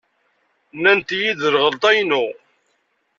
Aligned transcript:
Nnant-iyi-d 0.75 1.39
d 1.41 1.49
lɣelḍa-inu. 1.55 2.25